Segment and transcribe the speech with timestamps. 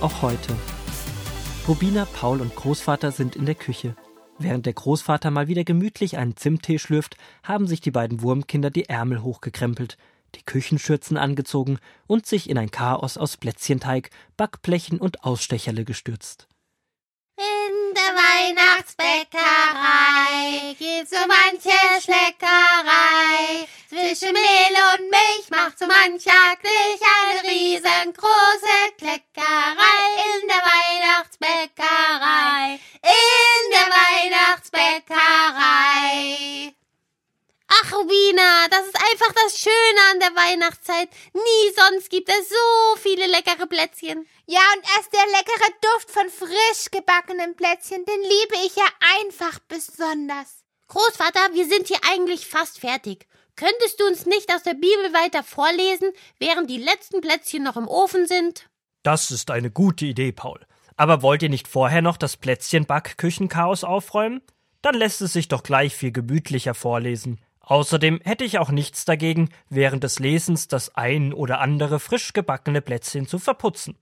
[0.00, 0.56] auch heute.
[1.66, 3.96] Rubina, Paul und Großvater sind in der Küche.
[4.38, 8.88] Während der Großvater mal wieder gemütlich einen Zimttee schlürft, haben sich die beiden Wurmkinder die
[8.88, 9.96] Ärmel hochgekrempelt,
[10.34, 16.46] die Küchenschürzen angezogen und sich in ein Chaos aus Plätzchenteig, Backblechen und Ausstecherle gestürzt.
[17.38, 23.66] In der Weihnachtsbäckerei gibt's so manche Schleckerei.
[23.88, 29.15] Zwischen Mehl und Milch macht so mancher Glich eine riesengroße Kleckerei.
[39.16, 41.08] Einfach das Schöne an der Weihnachtszeit.
[41.32, 44.26] Nie sonst gibt es so viele leckere Plätzchen.
[44.46, 48.84] Ja, und erst der leckere Duft von frisch gebackenen Plätzchen, den liebe ich ja
[49.20, 50.64] einfach besonders.
[50.88, 53.26] Großvater, wir sind hier eigentlich fast fertig.
[53.56, 57.88] Könntest du uns nicht aus der Bibel weiter vorlesen, während die letzten Plätzchen noch im
[57.88, 58.68] Ofen sind?
[59.02, 60.66] Das ist eine gute Idee, Paul.
[60.96, 64.42] Aber wollt ihr nicht vorher noch das Plätzchen-Backküchenchaos aufräumen?
[64.82, 67.40] Dann lässt es sich doch gleich viel gemütlicher vorlesen.
[67.66, 72.80] Außerdem hätte ich auch nichts dagegen, während des Lesens das ein oder andere frisch gebackene
[72.80, 73.98] Plätzchen zu verputzen.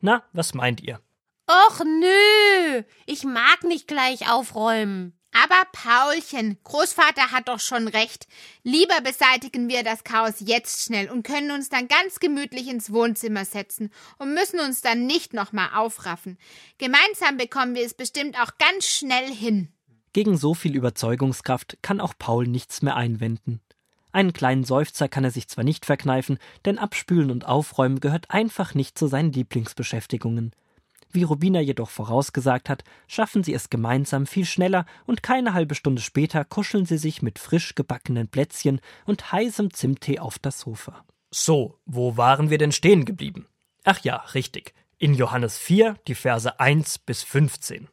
[0.00, 1.00] Na, was meint ihr?
[1.48, 5.18] Och nö, ich mag nicht gleich aufräumen.
[5.32, 8.26] Aber Paulchen, Großvater hat doch schon recht.
[8.62, 13.44] Lieber beseitigen wir das Chaos jetzt schnell und können uns dann ganz gemütlich ins Wohnzimmer
[13.44, 16.38] setzen und müssen uns dann nicht nochmal aufraffen.
[16.78, 19.75] Gemeinsam bekommen wir es bestimmt auch ganz schnell hin.
[20.16, 23.60] Gegen so viel Überzeugungskraft kann auch Paul nichts mehr einwenden.
[24.12, 28.72] Einen kleinen Seufzer kann er sich zwar nicht verkneifen, denn Abspülen und Aufräumen gehört einfach
[28.72, 30.52] nicht zu seinen Lieblingsbeschäftigungen.
[31.10, 36.00] Wie Rubina jedoch vorausgesagt hat, schaffen sie es gemeinsam viel schneller und keine halbe Stunde
[36.00, 41.04] später kuscheln sie sich mit frisch gebackenen Plätzchen und heißem Zimttee auf das Sofa.
[41.30, 43.48] So, wo waren wir denn stehen geblieben?
[43.84, 44.72] Ach ja, richtig.
[44.96, 47.88] In Johannes 4, die Verse 1 bis 15.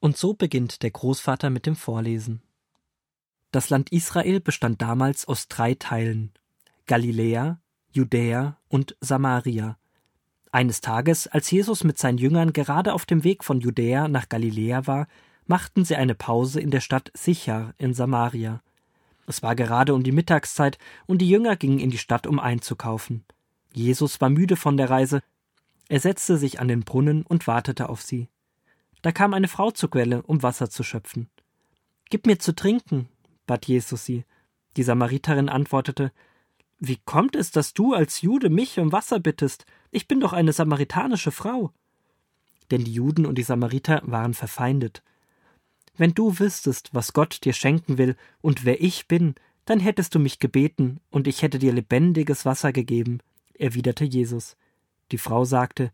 [0.00, 2.42] Und so beginnt der Großvater mit dem Vorlesen.
[3.52, 6.32] Das Land Israel bestand damals aus drei Teilen
[6.86, 7.60] Galiläa,
[7.92, 9.76] Judäa und Samaria.
[10.52, 14.86] Eines Tages, als Jesus mit seinen Jüngern gerade auf dem Weg von Judäa nach Galiläa
[14.86, 15.06] war,
[15.46, 18.62] machten sie eine Pause in der Stadt Sichar in Samaria.
[19.26, 23.24] Es war gerade um die Mittagszeit und die Jünger gingen in die Stadt, um einzukaufen.
[23.72, 25.22] Jesus war müde von der Reise.
[25.88, 28.28] Er setzte sich an den Brunnen und wartete auf sie.
[29.02, 31.28] Da kam eine Frau zur Quelle, um Wasser zu schöpfen.
[32.10, 33.08] Gib mir zu trinken,
[33.46, 34.24] bat Jesus sie.
[34.76, 36.12] Die Samariterin antwortete
[36.78, 39.66] Wie kommt es, dass du als Jude mich um Wasser bittest?
[39.90, 41.72] Ich bin doch eine samaritanische Frau.
[42.70, 45.02] Denn die Juden und die Samariter waren verfeindet.
[45.96, 49.34] Wenn du wüsstest, was Gott dir schenken will und wer ich bin,
[49.64, 53.18] dann hättest du mich gebeten, und ich hätte dir lebendiges Wasser gegeben,
[53.54, 54.56] erwiderte Jesus.
[55.12, 55.92] Die Frau sagte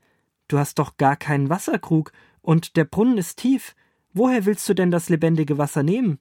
[0.49, 2.13] Du hast doch gar keinen Wasserkrug,
[2.47, 3.75] und der Brunnen ist tief.
[4.15, 6.21] Woher willst du denn das lebendige Wasser nehmen?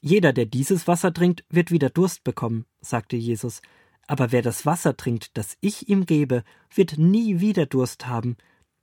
[0.00, 3.62] Jeder, der dieses Wasser trinkt, wird wieder Durst bekommen, sagte Jesus.
[4.06, 8.36] Aber wer das Wasser trinkt, das ich ihm gebe, wird nie wieder Durst haben.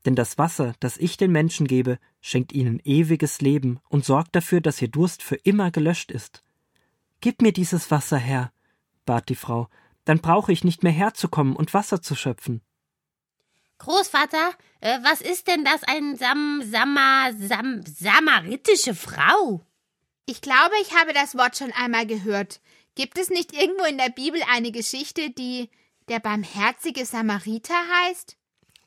[0.05, 4.59] Denn das Wasser, das ich den Menschen gebe, schenkt ihnen ewiges Leben und sorgt dafür,
[4.59, 6.43] dass ihr Durst für immer gelöscht ist.
[7.21, 8.51] Gib mir dieses Wasser her,
[9.05, 9.69] bat die Frau,
[10.03, 12.61] dann brauche ich nicht mehr herzukommen und Wasser zu schöpfen.
[13.83, 19.61] Großvater, äh, was ist denn das ein Sam, Samar, Sam, samaritische Frau?
[20.25, 22.61] Ich glaube, ich habe das Wort schon einmal gehört.
[22.95, 25.69] Gibt es nicht irgendwo in der Bibel eine Geschichte, die
[26.07, 27.73] der barmherzige Samariter
[28.05, 28.37] heißt?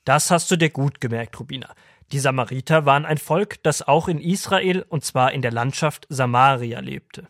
[0.07, 1.75] Das hast du dir gut gemerkt, Rubina.
[2.13, 6.81] Die Samariter waren ein Volk, das auch in Israel und zwar in der Landschaft Samaria
[6.81, 7.29] lebte.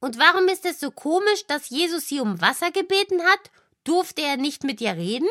[0.00, 3.50] Und warum ist es so komisch, dass Jesus sie um Wasser gebeten hat?
[3.84, 5.28] Durfte er nicht mit ihr reden?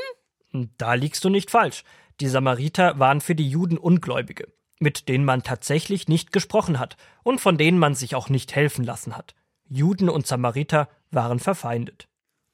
[0.53, 1.83] Da liegst du nicht falsch.
[2.19, 4.47] Die Samariter waren für die Juden Ungläubige,
[4.79, 8.83] mit denen man tatsächlich nicht gesprochen hat und von denen man sich auch nicht helfen
[8.83, 9.33] lassen hat.
[9.67, 12.07] Juden und Samariter waren verfeindet.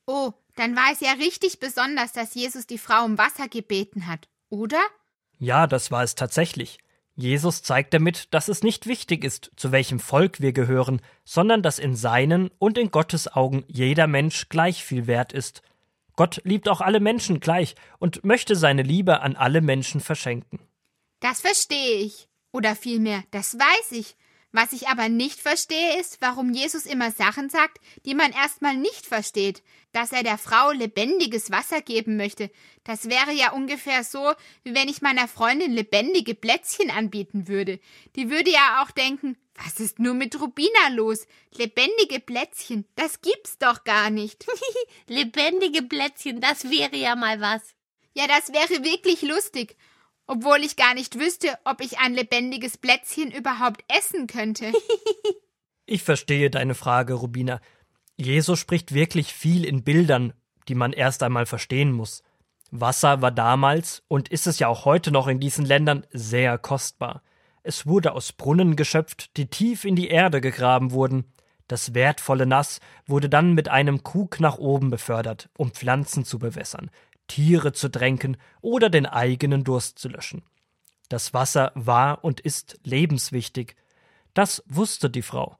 [0.05, 4.29] Oh, dann war es ja richtig besonders, dass Jesus die Frau um Wasser gebeten hat,
[4.49, 4.79] oder?
[5.37, 6.79] Ja, das war es tatsächlich.
[7.15, 11.79] Jesus zeigt damit, dass es nicht wichtig ist, zu welchem Volk wir gehören, sondern dass
[11.79, 15.63] in seinen und in Gottes Augen jeder Mensch gleich viel wert ist
[16.17, 20.59] Gott liebt auch alle Menschen gleich und möchte seine Liebe an alle Menschen verschenken.
[21.21, 22.27] Das verstehe ich.
[22.51, 24.17] Oder vielmehr, das weiß ich.
[24.51, 29.05] Was ich aber nicht verstehe, ist, warum Jesus immer Sachen sagt, die man erstmal nicht
[29.05, 29.61] versteht.
[29.91, 32.49] Dass er der Frau lebendiges Wasser geben möchte,
[32.83, 34.33] das wäre ja ungefähr so,
[34.63, 37.79] wie wenn ich meiner Freundin lebendige Plätzchen anbieten würde.
[38.15, 41.27] Die würde ja auch denken, was ist nur mit Rubina los?
[41.55, 44.45] Lebendige Plätzchen, das gibt's doch gar nicht.
[45.07, 47.61] Lebendige Plätzchen, das wäre ja mal was.
[48.13, 49.75] Ja, das wäre wirklich lustig
[50.27, 54.71] obwohl ich gar nicht wüsste, ob ich ein lebendiges Plätzchen überhaupt essen könnte.
[55.85, 57.59] ich verstehe deine Frage, Rubina.
[58.17, 60.33] Jesus spricht wirklich viel in Bildern,
[60.67, 62.23] die man erst einmal verstehen muss.
[62.71, 67.23] Wasser war damals und ist es ja auch heute noch in diesen Ländern sehr kostbar.
[67.63, 71.25] Es wurde aus Brunnen geschöpft, die tief in die Erde gegraben wurden.
[71.67, 76.89] Das wertvolle Nass wurde dann mit einem Krug nach oben befördert, um Pflanzen zu bewässern.
[77.27, 80.43] Tiere zu tränken oder den eigenen Durst zu löschen.
[81.09, 83.75] Das Wasser war und ist lebenswichtig.
[84.33, 85.57] Das wusste die Frau.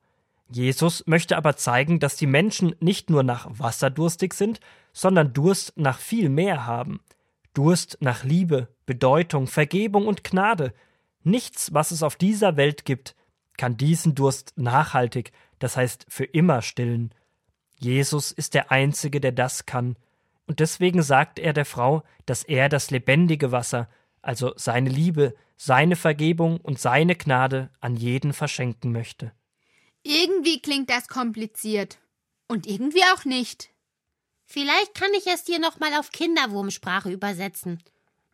[0.50, 4.60] Jesus möchte aber zeigen, dass die Menschen nicht nur nach Wasser durstig sind,
[4.94, 7.02] sondern Durst nach viel mehr haben.
[7.54, 10.74] Durst nach Liebe, Bedeutung, Vergebung und Gnade.
[11.24, 13.16] Nichts, was es auf dieser Welt gibt,
[13.58, 17.14] kann diesen Durst nachhaltig, das heißt für immer stillen.
[17.80, 19.98] Jesus ist der Einzige, der das kann,
[20.48, 23.90] und deswegen sagt er der Frau, dass er das lebendige Wasser,
[24.22, 29.34] also seine Liebe, seine Vergebung und seine Gnade an jeden verschenken möchte.
[30.04, 32.00] Irgendwie klingt das kompliziert.
[32.48, 33.70] Und irgendwie auch nicht.
[34.46, 37.84] Vielleicht kann ich es dir nochmal auf Kinderwurmsprache übersetzen.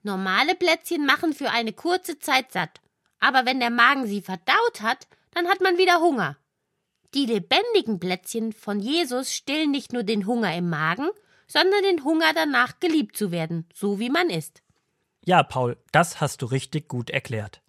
[0.03, 2.79] Normale Plätzchen machen für eine kurze Zeit satt.
[3.19, 6.37] Aber wenn der Magen sie verdaut hat, dann hat man wieder Hunger.
[7.15, 11.09] Die lebendigen Plätzchen von Jesus stillen nicht nur den Hunger im Magen,
[11.53, 14.63] sondern den Hunger danach geliebt zu werden, so wie man ist.
[15.23, 17.61] Ja, Paul, das hast du richtig gut erklärt.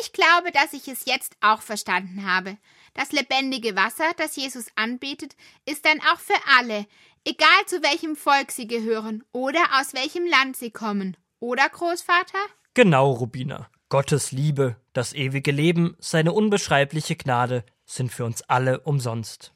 [0.00, 2.56] Ich glaube, dass ich es jetzt auch verstanden habe.
[2.94, 5.34] Das lebendige Wasser, das Jesus anbietet,
[5.66, 6.86] ist dann auch für alle,
[7.24, 11.16] egal zu welchem Volk sie gehören oder aus welchem Land sie kommen.
[11.40, 12.38] Oder, Großvater?
[12.72, 13.68] Genau, Rubina.
[13.88, 19.52] Gottes Liebe, das ewige Leben, seine unbeschreibliche Gnade sind für uns alle umsonst.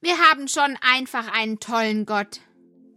[0.00, 2.40] Wir haben schon einfach einen tollen Gott.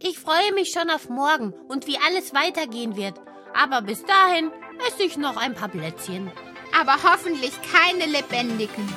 [0.04, 3.14] Ich freue mich schon auf morgen und wie alles weitergehen wird.
[3.54, 4.50] Aber bis dahin
[4.88, 6.32] esse ich noch ein paar Plätzchen.
[6.76, 8.92] Aber hoffentlich keine lebendigen.